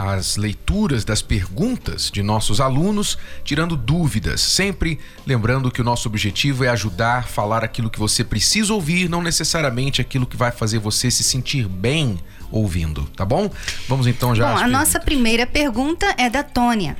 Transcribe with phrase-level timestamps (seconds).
[0.00, 6.64] as leituras das perguntas de nossos alunos, tirando dúvidas, sempre lembrando que o nosso objetivo
[6.64, 10.78] é ajudar a falar aquilo que você precisa ouvir, não necessariamente aquilo que vai fazer
[10.78, 12.18] você se sentir bem
[12.50, 13.50] ouvindo, tá bom?
[13.86, 14.54] Vamos então já.
[14.54, 16.96] Bom, a nossa primeira pergunta é da Tônia.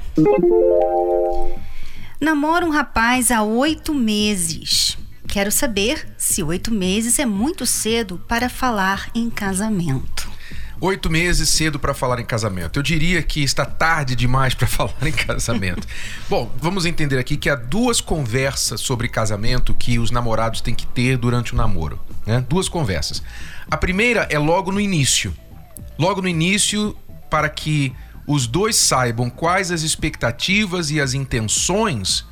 [2.21, 4.99] Namoro um rapaz há oito meses.
[5.27, 10.20] Quero saber se oito meses é muito cedo para falar em casamento.
[10.83, 12.79] Oito meses cedo para falar em casamento.
[12.79, 15.87] Eu diria que está tarde demais para falar em casamento.
[16.27, 20.87] Bom, vamos entender aqui que há duas conversas sobre casamento que os namorados têm que
[20.87, 22.01] ter durante o namoro.
[22.25, 22.43] Né?
[22.49, 23.23] Duas conversas.
[23.71, 25.35] A primeira é logo no início.
[25.99, 26.97] Logo no início,
[27.29, 27.93] para que
[28.27, 32.25] os dois saibam quais as expectativas e as intenções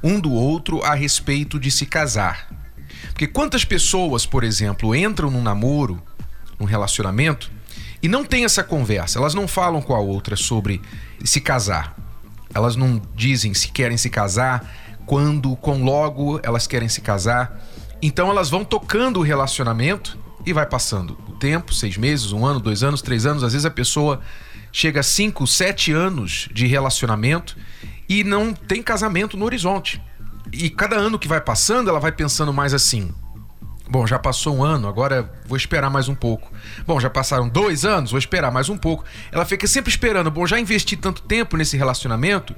[0.00, 2.48] um do outro a respeito de se casar.
[3.08, 6.00] Porque quantas pessoas, por exemplo, entram num namoro,
[6.56, 7.50] num relacionamento,
[8.06, 9.18] e não tem essa conversa.
[9.18, 10.80] Elas não falam com a outra sobre
[11.24, 11.96] se casar.
[12.54, 14.64] Elas não dizem se querem se casar,
[15.04, 17.60] quando, com logo elas querem se casar.
[18.00, 22.60] Então elas vão tocando o relacionamento e vai passando o tempo seis meses, um ano,
[22.60, 23.42] dois anos, três anos.
[23.42, 24.20] Às vezes a pessoa
[24.70, 27.56] chega a cinco, sete anos de relacionamento
[28.08, 30.00] e não tem casamento no horizonte.
[30.52, 33.12] E cada ano que vai passando, ela vai pensando mais assim:
[33.88, 36.50] Bom, já passou um ano, agora vou esperar mais um pouco.
[36.84, 39.04] Bom, já passaram dois anos, vou esperar mais um pouco.
[39.30, 40.30] Ela fica sempre esperando.
[40.30, 42.54] Bom, já investi tanto tempo nesse relacionamento,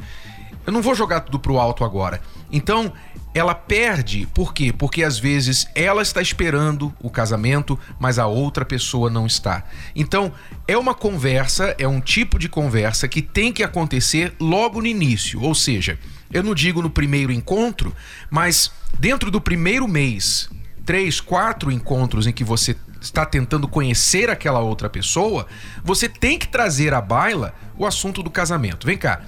[0.66, 2.20] eu não vou jogar tudo pro alto agora.
[2.50, 2.92] Então,
[3.34, 4.72] ela perde, por quê?
[4.72, 9.64] Porque às vezes ela está esperando o casamento, mas a outra pessoa não está.
[9.94, 10.32] Então,
[10.66, 15.42] é uma conversa, é um tipo de conversa que tem que acontecer logo no início.
[15.42, 15.98] Ou seja,
[16.32, 17.94] eu não digo no primeiro encontro,
[18.30, 20.48] mas dentro do primeiro mês
[20.88, 25.46] três, quatro encontros em que você está tentando conhecer aquela outra pessoa,
[25.84, 28.86] você tem que trazer à baila o assunto do casamento.
[28.86, 29.20] Vem cá,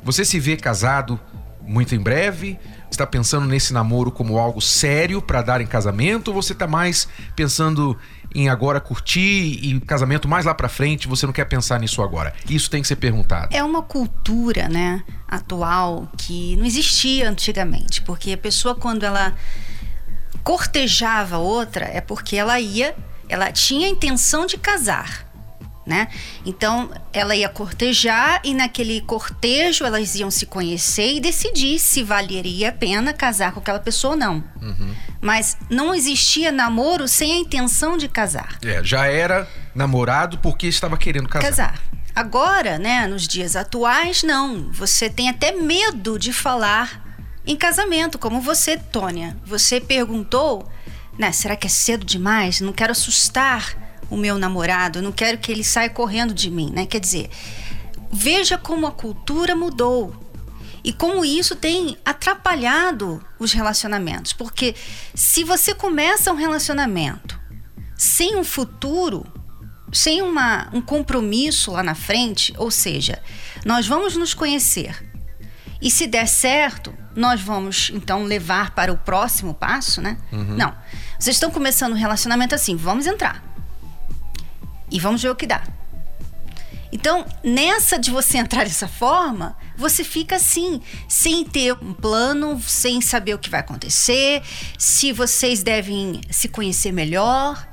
[0.00, 1.18] você se vê casado
[1.60, 2.56] muito em breve?
[2.88, 6.28] Está pensando nesse namoro como algo sério para dar em casamento?
[6.28, 7.98] Ou você está mais pensando
[8.32, 11.08] em agora curtir e casamento mais lá para frente?
[11.08, 12.32] Você não quer pensar nisso agora?
[12.48, 13.48] Isso tem que ser perguntado.
[13.50, 19.34] É uma cultura, né, atual que não existia antigamente, porque a pessoa quando ela
[20.48, 22.96] cortejava outra é porque ela ia,
[23.28, 25.28] ela tinha a intenção de casar.
[25.84, 26.08] Né?
[26.44, 32.70] Então ela ia cortejar e naquele cortejo elas iam se conhecer e decidir se valeria
[32.70, 34.44] a pena casar com aquela pessoa ou não.
[34.60, 34.94] Uhum.
[35.20, 38.56] Mas não existia namoro sem a intenção de casar.
[38.64, 41.48] É, já era namorado porque estava querendo casar.
[41.48, 41.80] Casar.
[42.14, 44.72] Agora, né, nos dias atuais, não.
[44.72, 47.07] Você tem até medo de falar
[47.48, 49.34] em casamento, como você, Tônia.
[49.46, 50.70] Você perguntou,
[51.18, 51.32] né?
[51.32, 52.60] Será que é cedo demais?
[52.60, 53.74] Não quero assustar
[54.10, 56.84] o meu namorado, não quero que ele saia correndo de mim, né?
[56.84, 57.30] Quer dizer,
[58.12, 60.14] veja como a cultura mudou
[60.84, 64.34] e como isso tem atrapalhado os relacionamentos.
[64.34, 64.74] Porque
[65.14, 67.40] se você começa um relacionamento
[67.96, 69.26] sem um futuro,
[69.90, 73.22] sem uma, um compromisso lá na frente, ou seja,
[73.64, 75.02] nós vamos nos conhecer
[75.80, 80.16] e se der certo, nós vamos então levar para o próximo passo, né?
[80.30, 80.56] Uhum.
[80.56, 80.72] Não.
[81.18, 83.42] Vocês estão começando um relacionamento assim, vamos entrar.
[84.88, 85.62] E vamos ver o que dá.
[86.92, 93.00] Então, nessa de você entrar dessa forma, você fica assim, sem ter um plano, sem
[93.00, 94.42] saber o que vai acontecer,
[94.78, 97.67] se vocês devem se conhecer melhor,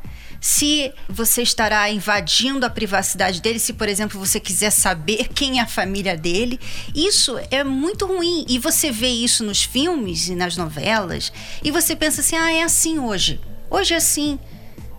[0.45, 5.63] se você estará invadindo a privacidade dele, se, por exemplo, você quiser saber quem é
[5.63, 6.59] a família dele.
[6.93, 8.45] Isso é muito ruim.
[8.47, 11.33] E você vê isso nos filmes e nas novelas,
[11.63, 13.41] e você pensa assim: ah, é assim hoje.
[13.71, 14.37] Hoje é assim.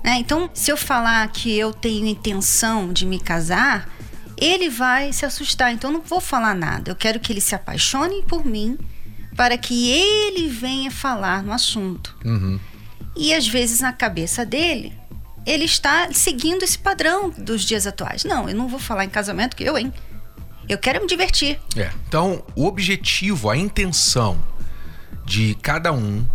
[0.03, 0.19] Né?
[0.19, 3.89] Então, se eu falar que eu tenho intenção de me casar,
[4.37, 5.73] ele vai se assustar.
[5.73, 6.91] Então, não vou falar nada.
[6.91, 8.77] Eu quero que ele se apaixone por mim
[9.37, 12.17] para que ele venha falar no assunto.
[12.25, 12.59] Uhum.
[13.15, 14.93] E às vezes na cabeça dele,
[15.47, 18.25] ele está seguindo esse padrão dos dias atuais.
[18.25, 19.93] Não, eu não vou falar em casamento que eu, hein?
[20.69, 21.61] Eu quero me divertir.
[21.77, 21.91] É.
[22.09, 24.43] Então, o objetivo, a intenção
[25.25, 26.27] de cada um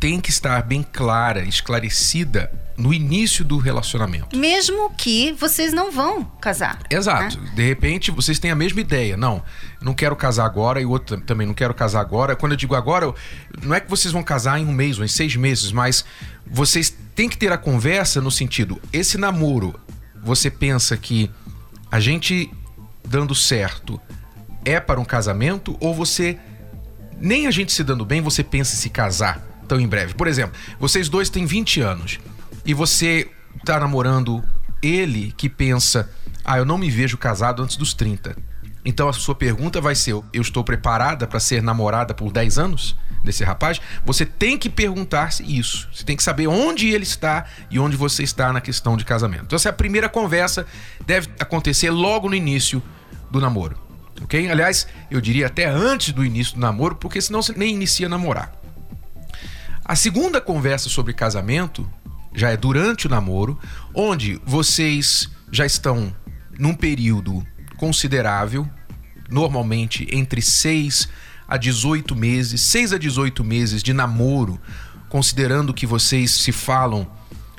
[0.00, 4.36] tem que estar bem clara, esclarecida no início do relacionamento.
[4.36, 6.78] Mesmo que vocês não vão casar.
[6.90, 7.40] Exato.
[7.40, 7.52] Né?
[7.54, 9.16] De repente, vocês têm a mesma ideia.
[9.16, 9.42] Não,
[9.80, 12.36] não quero casar agora e o outro também não quero casar agora.
[12.36, 13.12] Quando eu digo agora,
[13.62, 16.04] não é que vocês vão casar em um mês ou em seis meses, mas
[16.46, 19.78] vocês têm que ter a conversa no sentido: esse namoro,
[20.22, 21.30] você pensa que
[21.90, 22.50] a gente
[23.06, 24.00] dando certo
[24.64, 26.38] é para um casamento ou você
[27.18, 30.14] nem a gente se dando bem, você pensa em se casar tão em breve.
[30.14, 32.20] Por exemplo, vocês dois têm 20 anos
[32.66, 33.30] e você
[33.64, 34.44] tá namorando
[34.82, 36.10] ele que pensa:
[36.44, 38.36] "Ah, eu não me vejo casado antes dos 30".
[38.86, 42.96] Então a sua pergunta vai ser: eu estou preparada para ser namorada por 10 anos
[43.24, 43.80] desse rapaz?
[44.04, 45.88] Você tem que perguntar-se isso.
[45.92, 49.46] Você tem que saber onde ele está e onde você está na questão de casamento.
[49.46, 50.64] Então essa é a primeira conversa
[51.04, 52.80] deve acontecer logo no início
[53.28, 53.76] do namoro.
[54.22, 54.48] OK?
[54.48, 58.10] Aliás, eu diria até antes do início do namoro, porque senão você nem inicia a
[58.10, 58.52] namorar.
[59.84, 61.88] A segunda conversa sobre casamento
[62.36, 63.58] já é durante o namoro,
[63.94, 66.14] onde vocês já estão
[66.58, 67.44] num período
[67.78, 68.68] considerável,
[69.30, 71.08] normalmente entre 6
[71.48, 74.60] a 18 meses, 6 a 18 meses de namoro,
[75.08, 77.10] considerando que vocês se falam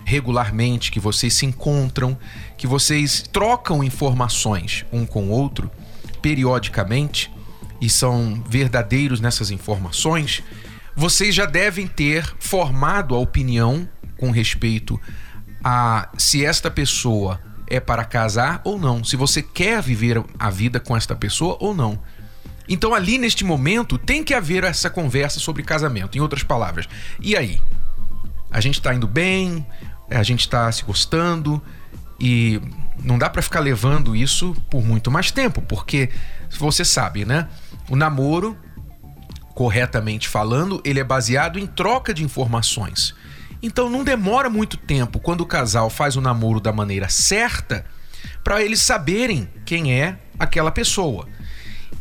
[0.06, 2.18] regularmente, que vocês se encontram,
[2.56, 5.72] que vocês trocam informações um com o outro
[6.22, 7.32] periodicamente
[7.82, 10.44] e são verdadeiros nessas informações,
[10.96, 15.00] vocês já devem ter formado a opinião com respeito
[15.64, 20.80] a se esta pessoa é para casar ou não, se você quer viver a vida
[20.80, 22.00] com esta pessoa ou não.
[22.70, 26.18] Então, ali neste momento, tem que haver essa conversa sobre casamento.
[26.18, 26.88] Em outras palavras,
[27.20, 27.62] e aí?
[28.52, 29.66] A gente está indo bem,
[30.10, 31.62] a gente está se gostando
[32.20, 32.62] e
[33.04, 36.10] não dá para ficar levando isso por muito mais tempo, porque
[36.58, 37.48] você sabe, né?
[37.90, 38.58] O namoro
[39.54, 43.16] corretamente falando, ele é baseado em troca de informações.
[43.62, 47.86] Então não demora muito tempo quando o casal faz o namoro da maneira certa
[48.44, 51.28] para eles saberem quem é aquela pessoa.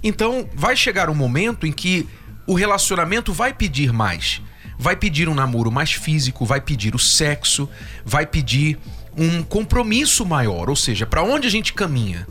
[0.02, 2.08] Então vai chegar um momento em que
[2.46, 4.40] o relacionamento vai pedir mais.
[4.78, 7.68] Vai pedir um namoro mais físico, vai pedir o sexo,
[8.04, 8.78] vai pedir
[9.16, 12.26] um compromisso maior, ou seja, para onde a gente caminha?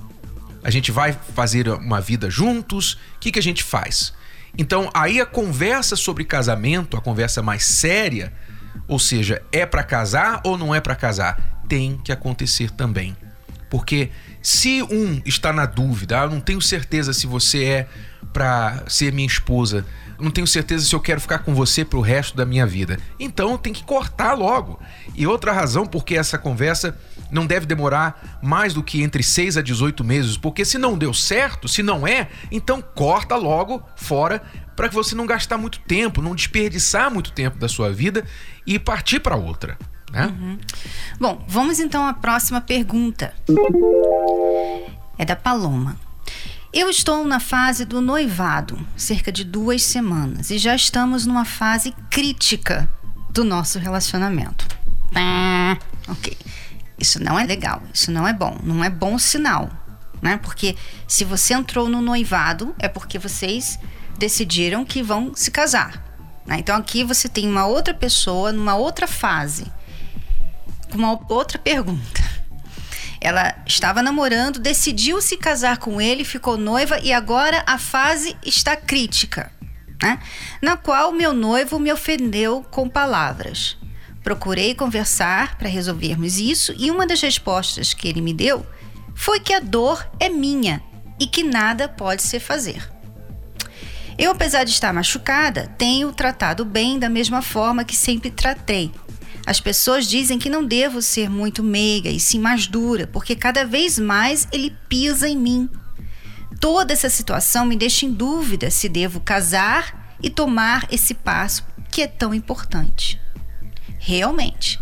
[0.63, 2.94] A gente vai fazer uma vida juntos?
[2.94, 4.13] O que, que a gente faz?
[4.57, 8.31] Então, aí a conversa sobre casamento, a conversa mais séria,
[8.88, 13.16] ou seja, é para casar ou não é para casar, tem que acontecer também.
[13.69, 14.10] Porque
[14.42, 17.88] se um está na dúvida, ah, eu não tenho certeza se você é
[18.31, 19.86] para ser minha esposa,
[20.19, 22.98] não tenho certeza se eu quero ficar com você pro resto da minha vida.
[23.19, 24.80] Então tem que cortar logo.
[25.16, 26.98] E outra razão porque essa conversa
[27.31, 31.13] não deve demorar mais do que entre 6 a 18 meses, porque se não deu
[31.13, 34.42] certo, se não é, então corta logo fora
[34.75, 38.25] para que você não gastar muito tempo, não desperdiçar muito tempo da sua vida
[38.66, 39.77] e partir para outra.
[40.12, 40.27] Né?
[40.27, 40.60] Uhum.
[41.19, 43.33] Bom, vamos então à próxima pergunta.
[45.18, 45.98] É da Paloma.
[46.74, 51.94] Eu estou na fase do noivado, cerca de duas semanas, e já estamos numa fase
[52.10, 52.89] crítica
[53.30, 54.68] do nosso relacionamento.
[55.16, 55.77] Ah,
[56.10, 56.38] ok.
[56.97, 59.69] Isso não é legal, isso não é bom, não é bom sinal,
[60.21, 60.38] né?
[60.38, 60.75] Porque
[61.07, 63.77] se você entrou no noivado, é porque vocês
[64.18, 66.01] decidiram que vão se casar.
[66.45, 66.57] Né?
[66.59, 69.65] Então aqui você tem uma outra pessoa numa outra fase,
[70.89, 72.24] com uma outra pergunta.
[73.19, 78.75] Ela estava namorando, decidiu se casar com ele, ficou noiva e agora a fase está
[78.75, 79.51] crítica,
[80.01, 80.19] né?
[80.62, 83.77] na qual meu noivo me ofendeu com palavras.
[84.25, 88.65] Procurei conversar para resolvermos isso e uma das respostas que ele me deu
[89.15, 90.84] foi que a dor é minha
[91.17, 92.91] e que nada pode se fazer.
[94.17, 98.91] Eu, apesar de estar machucada, tenho tratado bem da mesma forma que sempre tratei,
[99.46, 103.63] as pessoas dizem que não devo ser muito meiga e sim mais dura, porque cada
[103.63, 105.70] vez mais ele pisa em mim.
[106.60, 112.01] Toda essa situação me deixa em dúvida se devo casar e tomar esse passo que
[112.01, 113.22] é tão importante.
[114.05, 114.79] Realmente,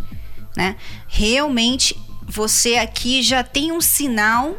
[0.55, 0.75] né?
[1.07, 1.95] Realmente
[2.27, 4.57] você aqui já tem um sinal,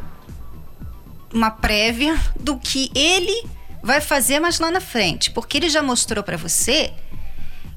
[1.31, 3.47] uma prévia do que ele
[3.83, 6.91] vai fazer mais lá na frente, porque ele já mostrou para você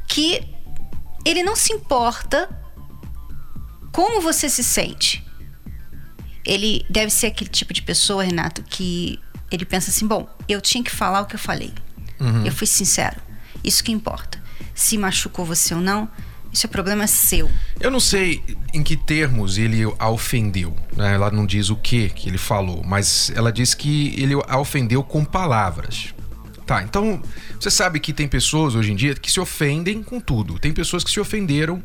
[0.09, 0.43] que
[1.27, 2.49] ele não se importa
[3.93, 5.23] como você se sente.
[6.43, 10.83] Ele deve ser aquele tipo de pessoa, Renato, que ele pensa assim: bom, eu tinha
[10.83, 11.75] que falar o que eu falei.
[12.19, 12.47] Uhum.
[12.47, 13.21] Eu fui sincero.
[13.63, 14.43] Isso que importa.
[14.75, 16.09] Se machucou você ou não,
[16.53, 17.51] isso é problema seu.
[17.81, 20.75] Eu não sei em que termos ele a ofendeu.
[20.97, 21.15] Né?
[21.15, 25.03] Ela não diz o que que ele falou, mas ela diz que ele a ofendeu
[25.03, 26.15] com palavras.
[26.67, 27.23] Tá, então
[27.59, 30.59] você sabe que tem pessoas hoje em dia que se ofendem com tudo.
[30.59, 31.83] Tem pessoas que se ofenderam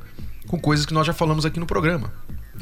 [0.47, 2.11] com coisas que nós já falamos aqui no programa.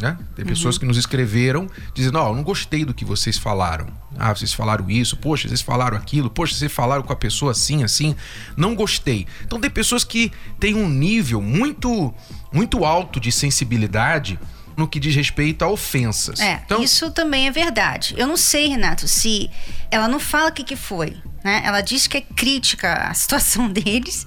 [0.01, 0.17] Né?
[0.35, 0.79] Tem pessoas uhum.
[0.79, 3.87] que nos escreveram dizendo: Ó, oh, não gostei do que vocês falaram.
[4.17, 7.83] Ah, vocês falaram isso, poxa, vocês falaram aquilo, poxa, vocês falaram com a pessoa assim,
[7.83, 8.15] assim.
[8.57, 9.27] Não gostei.
[9.45, 12.13] Então, tem pessoas que têm um nível muito,
[12.51, 14.39] muito alto de sensibilidade
[14.75, 16.39] no que diz respeito a ofensas.
[16.39, 18.15] É, então, isso também é verdade.
[18.17, 19.51] Eu não sei, Renato, se
[19.91, 21.15] ela não fala o que, que foi.
[21.43, 21.61] Né?
[21.63, 24.25] Ela diz que é crítica à situação deles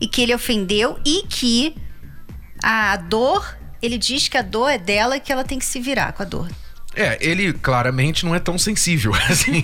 [0.00, 1.74] e que ele ofendeu e que
[2.62, 5.80] a dor ele diz que a dor é dela e que ela tem que se
[5.80, 6.50] virar com a dor.
[6.94, 9.62] É, ele claramente não é tão sensível assim.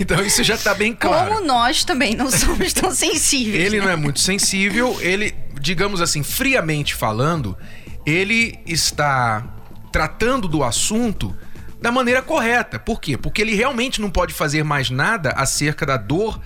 [0.00, 1.32] então isso já está bem claro.
[1.32, 3.66] Como nós também não somos tão sensíveis.
[3.66, 3.84] ele né?
[3.84, 7.56] não é muito sensível, ele, digamos assim, friamente falando,
[8.04, 9.46] ele está
[9.92, 11.36] tratando do assunto
[11.80, 12.78] da maneira correta.
[12.78, 13.16] Por quê?
[13.16, 16.40] Porque ele realmente não pode fazer mais nada acerca da dor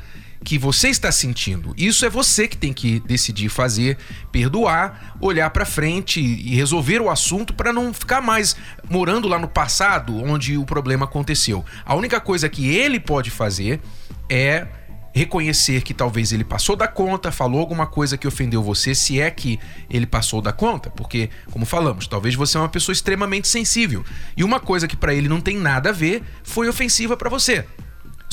[0.44, 1.74] que você está sentindo.
[1.76, 3.96] Isso é você que tem que decidir fazer,
[4.30, 8.54] perdoar, olhar para frente e resolver o assunto para não ficar mais
[8.88, 11.64] morando lá no passado onde o problema aconteceu.
[11.84, 13.80] A única coisa que ele pode fazer
[14.28, 14.66] é
[15.14, 19.30] reconhecer que talvez ele passou da conta, falou alguma coisa que ofendeu você, se é
[19.30, 24.04] que ele passou da conta, porque, como falamos, talvez você é uma pessoa extremamente sensível
[24.36, 27.64] e uma coisa que para ele não tem nada a ver foi ofensiva para você.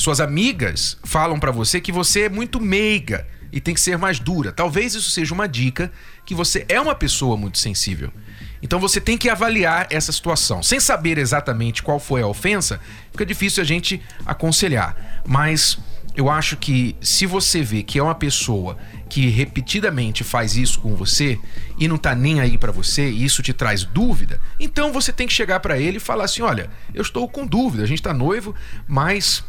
[0.02, 4.18] Suas amigas falam para você que você é muito meiga e tem que ser mais
[4.18, 4.50] dura.
[4.50, 5.92] Talvez isso seja uma dica
[6.26, 8.12] que você é uma pessoa muito sensível.
[8.60, 10.60] Então você tem que avaliar essa situação.
[10.60, 12.80] Sem saber exatamente qual foi a ofensa,
[13.12, 15.22] fica difícil a gente aconselhar.
[15.24, 15.78] Mas
[16.16, 18.76] eu acho que se você vê que é uma pessoa
[19.08, 21.38] que repetidamente faz isso com você
[21.78, 25.28] e não tá nem aí para você e isso te traz dúvida, então você tem
[25.28, 28.12] que chegar para ele e falar assim: "Olha, eu estou com dúvida, a gente tá
[28.12, 28.52] noivo,
[28.88, 29.44] mas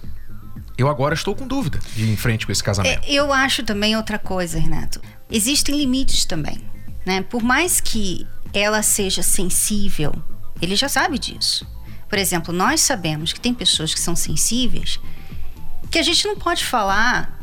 [0.77, 3.03] eu agora estou com dúvida de ir em frente com esse casamento.
[3.03, 5.01] É, eu acho também outra coisa, Renato.
[5.30, 6.60] Existem limites também,
[7.06, 7.22] né?
[7.22, 10.13] Por mais que ela seja sensível,
[10.62, 11.68] ele já sabe disso.
[12.08, 15.00] Por exemplo, nós sabemos que tem pessoas que são sensíveis
[15.89, 17.39] que a gente não pode falar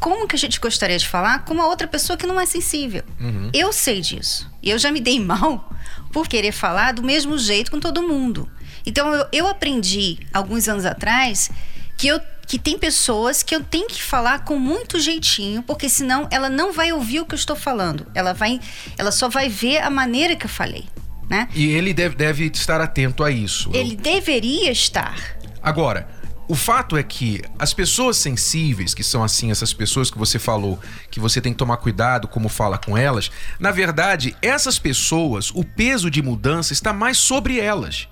[0.00, 3.02] como que a gente gostaria de falar com uma outra pessoa que não é sensível.
[3.20, 3.50] Uhum.
[3.52, 4.50] Eu sei disso.
[4.62, 5.72] E eu já me dei mal
[6.10, 8.48] por querer falar do mesmo jeito com todo mundo.
[8.84, 11.50] Então eu, eu aprendi alguns anos atrás
[11.96, 12.20] que eu
[12.52, 16.70] que tem pessoas que eu tenho que falar com muito jeitinho, porque senão ela não
[16.70, 18.06] vai ouvir o que eu estou falando.
[18.14, 18.60] Ela vai,
[18.98, 20.84] ela só vai ver a maneira que eu falei,
[21.30, 21.48] né?
[21.54, 23.70] E ele deve, deve estar atento a isso.
[23.72, 23.96] Ele eu...
[23.96, 25.34] deveria estar.
[25.62, 26.06] Agora,
[26.46, 30.78] o fato é que as pessoas sensíveis, que são assim, essas pessoas que você falou,
[31.10, 35.64] que você tem que tomar cuidado como fala com elas, na verdade, essas pessoas, o
[35.64, 38.08] peso de mudança está mais sobre elas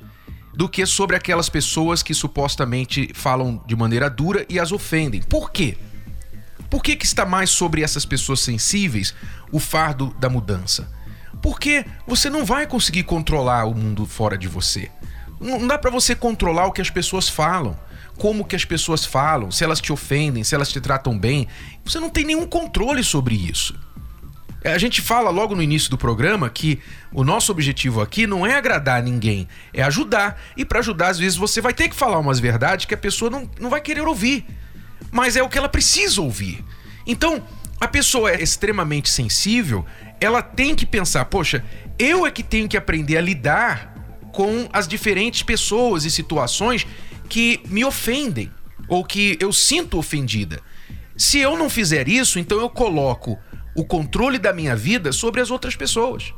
[0.61, 5.23] do que sobre aquelas pessoas que supostamente falam de maneira dura e as ofendem.
[5.23, 5.79] Por quê?
[6.69, 9.15] Por que, que está mais sobre essas pessoas sensíveis
[9.51, 10.93] o fardo da mudança?
[11.41, 14.91] Porque você não vai conseguir controlar o mundo fora de você.
[15.41, 17.75] Não dá para você controlar o que as pessoas falam,
[18.19, 21.49] como que as pessoas falam, se elas te ofendem, se elas te tratam bem.
[21.87, 23.75] Você não tem nenhum controle sobre isso.
[24.65, 26.79] A gente fala logo no início do programa que
[27.13, 30.41] o nosso objetivo aqui não é agradar ninguém, é ajudar.
[30.57, 33.31] E para ajudar, às vezes, você vai ter que falar umas verdades que a pessoa
[33.31, 34.45] não, não vai querer ouvir.
[35.11, 36.63] Mas é o que ela precisa ouvir.
[37.07, 37.43] Então,
[37.81, 39.87] a pessoa é extremamente sensível,
[40.21, 41.65] ela tem que pensar: poxa,
[41.99, 43.95] eu é que tenho que aprender a lidar
[44.33, 46.87] com as diferentes pessoas e situações
[47.29, 48.51] que me ofendem
[48.87, 50.61] ou que eu sinto ofendida.
[51.17, 53.39] Se eu não fizer isso, então eu coloco
[53.75, 56.33] o controle da minha vida sobre as outras pessoas.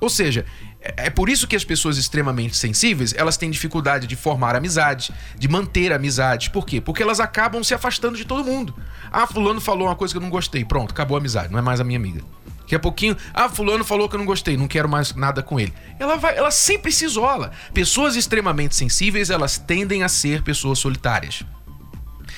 [0.00, 0.44] Ou seja,
[0.80, 5.10] é, é por isso que as pessoas extremamente sensíveis, elas têm dificuldade de formar amizades,
[5.38, 6.48] de manter amizades.
[6.48, 6.80] Por quê?
[6.80, 8.74] Porque elas acabam se afastando de todo mundo.
[9.10, 10.64] Ah, fulano falou uma coisa que eu não gostei.
[10.64, 12.22] Pronto, acabou a amizade, não é mais a minha amiga.
[12.60, 15.60] Daqui a pouquinho, ah, fulano falou que eu não gostei, não quero mais nada com
[15.60, 15.72] ele.
[15.98, 17.52] Ela vai, ela sempre se isola.
[17.74, 21.44] Pessoas extremamente sensíveis, elas tendem a ser pessoas solitárias.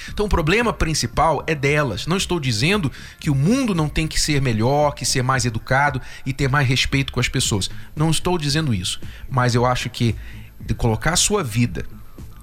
[0.08, 2.06] Então o problema principal é delas.
[2.06, 6.00] Não estou dizendo que o mundo não tem que ser melhor, que ser mais educado
[6.24, 7.70] e ter mais respeito com as pessoas.
[7.94, 9.00] Não estou dizendo isso.
[9.28, 10.14] Mas eu acho que
[10.60, 11.84] de colocar a sua vida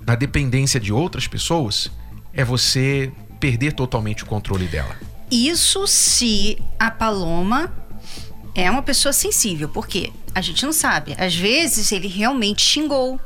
[0.06, 1.92] na dependência de outras pessoas
[2.34, 4.96] é você perder totalmente o controle dela.
[5.30, 7.74] Isso se a Paloma
[8.56, 11.16] é uma pessoa sensível, porque a gente não sabe.
[11.18, 13.20] Às vezes ele realmente xingou,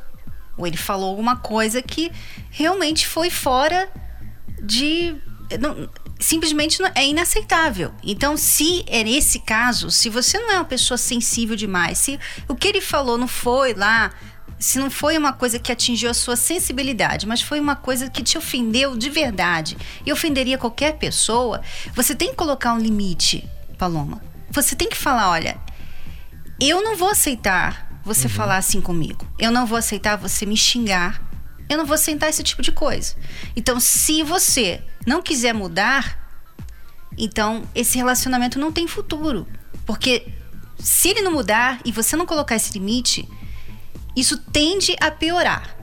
[0.57, 2.11] ou ele falou alguma coisa que
[2.49, 3.89] realmente foi fora
[4.67, 5.15] de.
[5.59, 7.93] Não, simplesmente é inaceitável.
[8.03, 12.55] Então, se é nesse caso, se você não é uma pessoa sensível demais, se o
[12.55, 14.11] que ele falou não foi lá,
[14.59, 18.23] se não foi uma coisa que atingiu a sua sensibilidade, mas foi uma coisa que
[18.23, 21.61] te ofendeu de verdade e ofenderia qualquer pessoa,
[21.93, 23.47] você tem que colocar um limite,
[23.77, 24.21] Paloma.
[24.49, 25.57] Você tem que falar, olha,
[26.59, 28.33] eu não vou aceitar você uhum.
[28.33, 29.27] falar assim comigo.
[29.37, 31.21] Eu não vou aceitar você me xingar.
[31.69, 33.15] Eu não vou aceitar esse tipo de coisa.
[33.55, 36.17] Então, se você não quiser mudar,
[37.17, 39.47] então esse relacionamento não tem futuro.
[39.85, 40.27] Porque
[40.79, 43.27] se ele não mudar e você não colocar esse limite,
[44.15, 45.75] isso tende a piorar.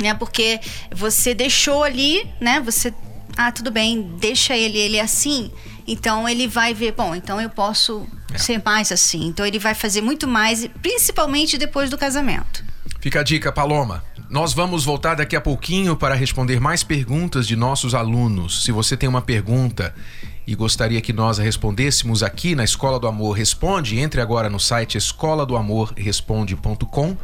[0.00, 0.14] Né?
[0.14, 0.60] Porque
[0.90, 2.60] você deixou ali, né?
[2.60, 2.92] Você.
[3.36, 5.50] Ah, tudo bem, deixa ele, ele é assim.
[5.86, 8.38] Então ele vai ver, bom, então eu posso é.
[8.38, 9.26] ser mais assim.
[9.26, 12.64] Então ele vai fazer muito mais, principalmente depois do casamento.
[13.00, 14.04] Fica a dica, Paloma.
[14.32, 18.64] Nós vamos voltar daqui a pouquinho para responder mais perguntas de nossos alunos.
[18.64, 19.94] Se você tem uma pergunta
[20.46, 24.58] e gostaria que nós a respondêssemos aqui na Escola do Amor Responde, entre agora no
[24.58, 27.14] site escola do amor responde.com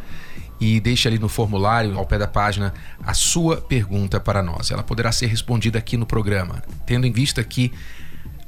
[0.61, 4.71] e deixe ali no formulário, ao pé da página, a sua pergunta para nós.
[4.71, 7.73] Ela poderá ser respondida aqui no programa, tendo em vista que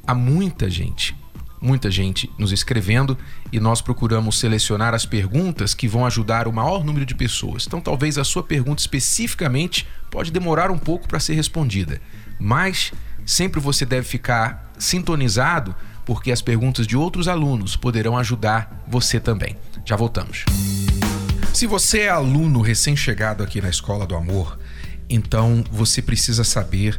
[0.06, 1.16] há muita gente,
[1.60, 3.16] muita gente nos escrevendo
[3.52, 7.66] e nós procuramos selecionar as perguntas que vão ajudar o maior número de pessoas.
[7.66, 12.00] Então, talvez a sua pergunta especificamente pode demorar um pouco para ser respondida,
[12.38, 12.92] mas
[13.26, 15.74] sempre você deve ficar sintonizado
[16.04, 19.56] porque as perguntas de outros alunos poderão ajudar você também.
[19.84, 20.44] Já voltamos.
[21.54, 24.58] Se você é aluno recém-chegado aqui na Escola do Amor,
[25.08, 26.98] então você precisa saber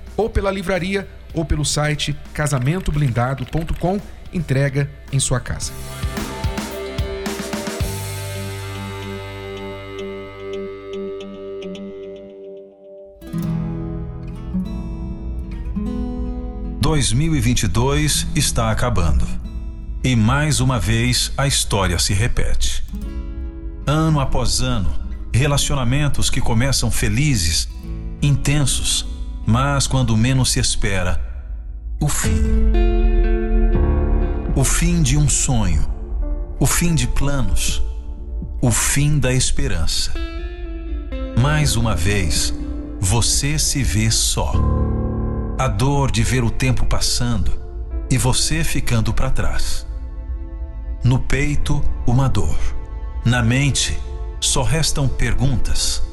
[0.15, 3.99] Ou pela livraria ou pelo site casamentoblindado.com,
[4.33, 5.71] entrega em sua casa.
[16.79, 19.25] Dois mil e vinte e dois está acabando.
[20.03, 22.83] E mais uma vez a história se repete.
[23.85, 24.91] Ano após ano,
[25.33, 27.69] relacionamentos que começam felizes,
[28.21, 29.05] intensos,
[29.45, 31.19] mas quando menos se espera,
[31.99, 32.41] o fim.
[34.55, 35.87] O fim de um sonho,
[36.59, 37.81] o fim de planos,
[38.61, 40.13] o fim da esperança.
[41.39, 42.53] Mais uma vez,
[42.99, 44.53] você se vê só.
[45.57, 47.51] A dor de ver o tempo passando
[48.09, 49.87] e você ficando para trás.
[51.03, 52.57] No peito, uma dor.
[53.23, 53.97] Na mente,
[54.39, 56.03] só restam perguntas: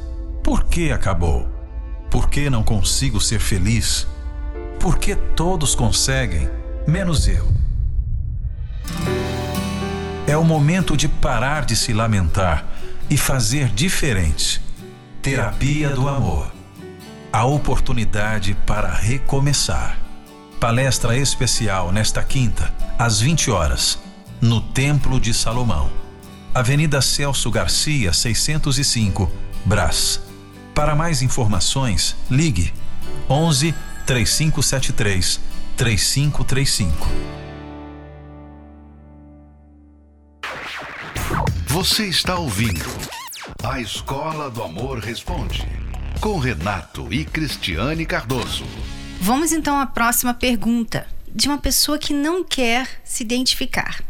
[0.44, 1.57] por que acabou?
[2.10, 4.06] Por que não consigo ser feliz?
[4.80, 6.48] Por que todos conseguem,
[6.86, 7.46] menos eu?
[10.26, 12.66] É o momento de parar de se lamentar
[13.10, 14.60] e fazer diferente.
[15.22, 16.52] Terapia do Amor.
[17.32, 19.98] A oportunidade para recomeçar.
[20.60, 23.98] Palestra especial nesta quinta, às 20 horas
[24.40, 25.90] no Templo de Salomão.
[26.54, 29.30] Avenida Celso Garcia, 605,
[29.64, 30.27] Brás.
[30.78, 32.72] Para mais informações, ligue
[33.28, 33.74] 11
[34.06, 35.40] 3573
[35.76, 37.08] 3535.
[41.66, 42.86] Você está ouvindo
[43.60, 45.66] A Escola do Amor Responde
[46.20, 48.64] com Renato e Cristiane Cardoso.
[49.20, 54.00] Vamos então à próxima pergunta de uma pessoa que não quer se identificar.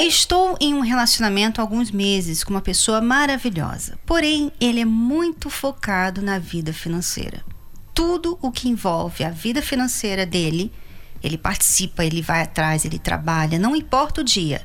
[0.00, 5.50] Estou em um relacionamento há alguns meses com uma pessoa maravilhosa, porém ele é muito
[5.50, 7.44] focado na vida financeira.
[7.92, 10.72] Tudo o que envolve a vida financeira dele,
[11.20, 14.64] ele participa, ele vai atrás, ele trabalha, não importa o dia.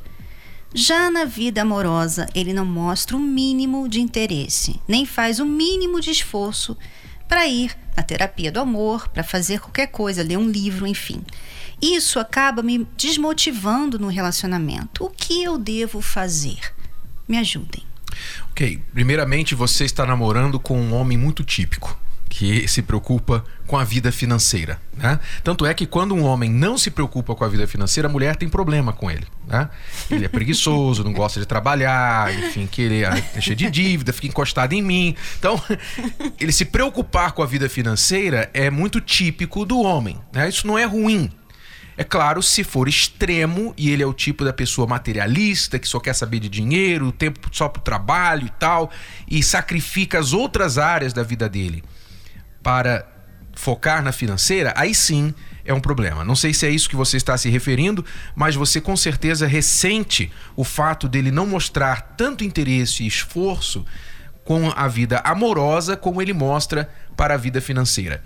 [0.71, 5.99] Já na vida amorosa, ele não mostra o mínimo de interesse, nem faz o mínimo
[5.99, 6.77] de esforço
[7.27, 11.23] para ir na terapia do amor, para fazer qualquer coisa, ler um livro, enfim.
[11.81, 15.03] Isso acaba me desmotivando no relacionamento.
[15.03, 16.59] O que eu devo fazer?
[17.27, 17.83] Me ajudem.
[18.51, 21.99] Ok, primeiramente você está namorando com um homem muito típico
[22.35, 24.81] que se preocupa com a vida financeira.
[24.97, 25.19] Né?
[25.43, 28.35] Tanto é que quando um homem não se preocupa com a vida financeira, a mulher
[28.35, 29.27] tem problema com ele.
[29.47, 29.69] Né?
[30.09, 34.25] Ele é preguiçoso, não gosta de trabalhar, enfim, que ele é cheio de dívida, fica
[34.25, 35.15] encostado em mim.
[35.37, 35.61] Então,
[36.41, 40.19] ele se preocupar com a vida financeira é muito típico do homem.
[40.33, 40.49] Né?
[40.49, 41.29] Isso não é ruim.
[41.95, 45.99] É claro, se for extremo e ele é o tipo da pessoa materialista que só
[45.99, 48.89] quer saber de dinheiro, o tempo só para o trabalho e tal,
[49.29, 51.83] e sacrifica as outras áreas da vida dele
[52.63, 53.05] para
[53.53, 55.33] focar na financeira, aí sim
[55.65, 56.23] é um problema.
[56.23, 58.03] Não sei se é isso que você está se referindo,
[58.35, 63.85] mas você com certeza ressente o fato dele não mostrar tanto interesse e esforço
[64.43, 68.23] com a vida amorosa como ele mostra para a vida financeira.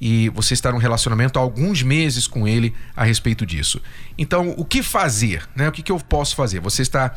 [0.00, 3.80] E você está num relacionamento há alguns meses com ele a respeito disso.
[4.18, 5.48] Então, o que fazer?
[5.56, 5.68] Né?
[5.68, 6.60] O que, que eu posso fazer?
[6.60, 7.16] Você está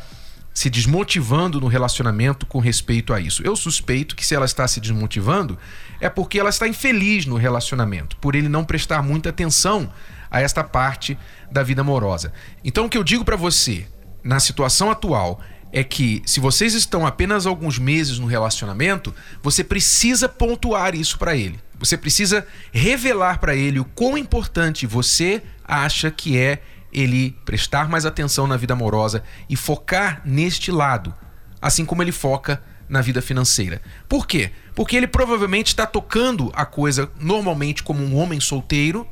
[0.52, 3.42] se desmotivando no relacionamento com respeito a isso.
[3.42, 5.58] Eu suspeito que se ela está se desmotivando
[6.00, 9.92] é porque ela está infeliz no relacionamento, por ele não prestar muita atenção
[10.30, 11.18] a esta parte
[11.50, 12.32] da vida amorosa.
[12.64, 13.86] Então o que eu digo para você,
[14.22, 15.40] na situação atual,
[15.72, 21.36] é que se vocês estão apenas alguns meses no relacionamento, você precisa pontuar isso para
[21.36, 21.60] ele.
[21.78, 28.04] Você precisa revelar para ele o quão importante você acha que é ele prestar mais
[28.04, 31.14] atenção na vida amorosa e focar neste lado,
[31.60, 33.80] assim como ele foca na vida financeira.
[34.08, 34.50] Por quê?
[34.74, 39.06] Porque ele provavelmente está tocando a coisa normalmente como um homem solteiro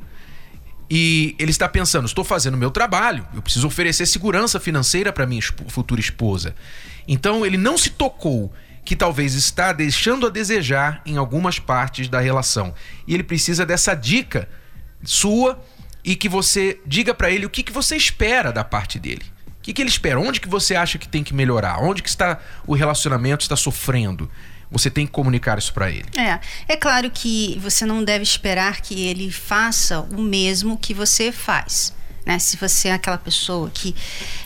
[0.89, 5.41] e ele está pensando: estou fazendo meu trabalho, eu preciso oferecer segurança financeira para minha
[5.67, 6.55] futura esposa.
[7.07, 8.51] Então ele não se tocou
[8.83, 12.73] que talvez está deixando a desejar em algumas partes da relação.
[13.07, 14.49] E ele precisa dessa dica
[15.03, 15.63] sua
[16.09, 19.23] e que você diga para ele o que, que você espera da parte dele.
[19.45, 20.19] O que, que ele espera?
[20.19, 21.83] Onde que você acha que tem que melhorar?
[21.83, 24.27] Onde que está o relacionamento está sofrendo?
[24.71, 26.07] Você tem que comunicar isso para ele.
[26.17, 31.31] É, é claro que você não deve esperar que ele faça o mesmo que você
[31.31, 31.93] faz.
[32.25, 32.39] Né?
[32.39, 33.95] Se você é aquela pessoa que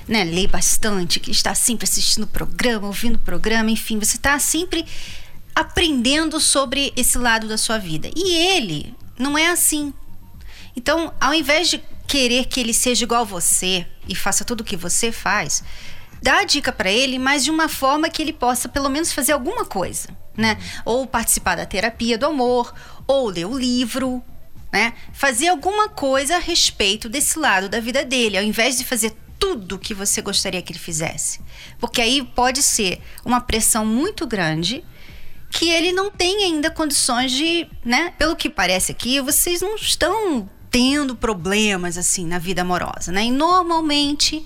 [0.06, 4.38] né, lê bastante, que está sempre assistindo o programa, ouvindo o programa, enfim, você está
[4.38, 4.86] sempre
[5.56, 8.10] aprendendo sobre esse lado da sua vida.
[8.13, 9.93] E ele não é assim.
[10.76, 14.64] Então, ao invés de querer que ele seja igual a você e faça tudo o
[14.64, 15.64] que você faz,
[16.22, 19.34] dá a dica para ele, mas de uma forma que ele possa pelo menos fazer
[19.34, 20.58] alguma coisa, né?
[20.86, 22.74] Ou participar da terapia do amor,
[23.08, 24.24] ou ler o livro,
[24.72, 24.94] né?
[25.14, 29.78] Fazer alguma coisa a respeito desse lado da vida dele, ao invés de fazer tudo
[29.78, 31.42] que você gostaria que ele fizesse.
[31.80, 34.84] Porque aí pode ser uma pressão muito grande
[35.52, 38.14] que ele não tem ainda condições de, né?
[38.18, 43.26] Pelo que parece aqui, vocês não estão tendo problemas assim na vida amorosa, né?
[43.26, 44.44] E normalmente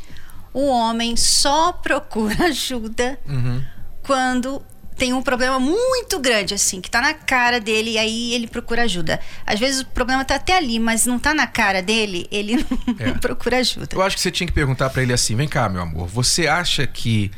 [0.54, 3.64] o homem só procura ajuda uhum.
[4.04, 4.62] quando
[4.98, 8.82] tem um problema muito grande, assim, que tá na cara dele e aí ele procura
[8.82, 9.22] ajuda.
[9.46, 12.66] Às vezes o problema tá até ali, mas não tá na cara dele, ele não,
[13.00, 13.12] é.
[13.22, 13.88] procura ajuda.
[13.94, 16.46] Eu acho que você tinha que perguntar para ele assim: vem cá, meu amor, você
[16.46, 17.32] acha que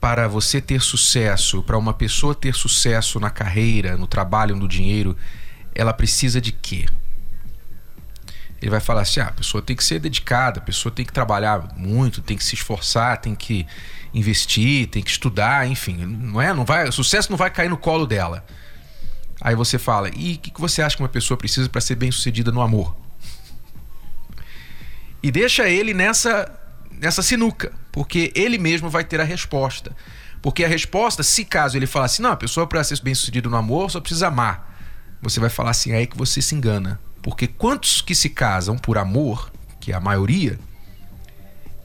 [0.00, 5.16] para você ter sucesso, para uma pessoa ter sucesso na carreira, no trabalho, no dinheiro,
[5.74, 6.86] ela precisa de quê?
[8.60, 11.12] Ele vai falar assim: ah, a pessoa tem que ser dedicada, a pessoa tem que
[11.12, 13.66] trabalhar muito, tem que se esforçar, tem que
[14.12, 16.52] investir, tem que estudar, enfim, não é?
[16.52, 18.44] Não vai, o sucesso não vai cair no colo dela.
[19.40, 21.94] Aí você fala: e o que, que você acha que uma pessoa precisa para ser
[21.94, 22.96] bem sucedida no amor?
[25.22, 26.56] E deixa ele nessa
[27.00, 29.96] nessa sinuca, porque ele mesmo vai ter a resposta.
[30.42, 33.48] Porque a resposta, se caso ele falar assim, não, a pessoa para ser bem sucedida
[33.48, 34.68] no amor só precisa amar.
[35.22, 37.00] Você vai falar assim, é aí que você se engana.
[37.22, 40.58] Porque quantos que se casam por amor, que é a maioria,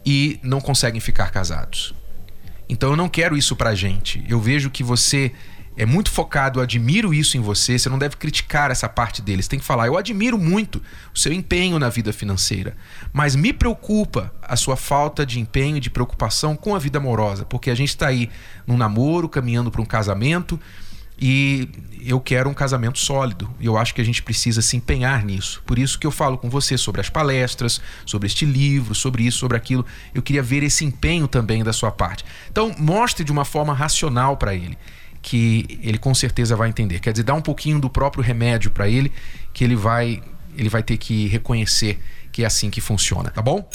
[0.05, 1.93] e não conseguem ficar casados?
[2.67, 4.23] Então eu não quero isso pra gente.
[4.27, 5.31] Eu vejo que você
[5.77, 9.47] é muito focado, eu admiro isso em você, você não deve criticar essa parte deles.
[9.47, 10.81] Tem que falar, eu admiro muito
[11.13, 12.75] o seu empenho na vida financeira,
[13.11, 17.69] mas me preocupa a sua falta de empenho de preocupação com a vida amorosa, porque
[17.69, 18.29] a gente está aí
[18.65, 20.59] num namoro, caminhando para um casamento,
[21.19, 21.69] e
[22.06, 23.49] eu quero um casamento sólido.
[23.60, 25.63] E eu acho que a gente precisa se empenhar nisso.
[25.65, 29.39] Por isso que eu falo com você sobre as palestras, sobre este livro, sobre isso,
[29.39, 29.86] sobre aquilo.
[30.13, 32.23] Eu queria ver esse empenho também da sua parte.
[32.51, 34.78] Então, mostre de uma forma racional para ele,
[35.21, 36.99] que ele com certeza vai entender.
[36.99, 39.12] Quer dizer, dá um pouquinho do próprio remédio para ele,
[39.54, 40.21] que ele vai,
[40.56, 41.99] ele vai ter que reconhecer
[42.32, 43.67] que é assim que funciona, tá bom?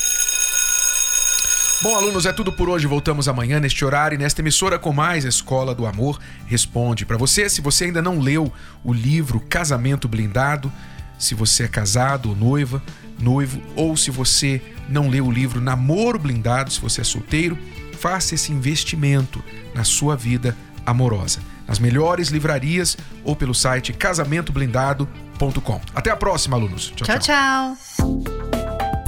[1.83, 2.87] Bom, alunos, é tudo por hoje.
[2.87, 7.07] Voltamos amanhã neste horário e nesta emissora com mais Escola do Amor Responde.
[7.07, 8.53] Para você, se você ainda não leu
[8.85, 10.71] o livro Casamento Blindado,
[11.19, 12.83] se você é casado ou noiva,
[13.19, 17.57] noivo, ou se você não leu o livro Namoro Blindado, se você é solteiro,
[17.99, 19.43] faça esse investimento
[19.75, 21.41] na sua vida amorosa.
[21.67, 25.81] nas melhores livrarias ou pelo site casamentoblindado.com.
[25.95, 26.93] Até a próxima, alunos.
[26.97, 28.50] Tchau, tchau.